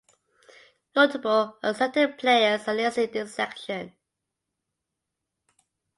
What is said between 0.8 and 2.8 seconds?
Notable and selected players are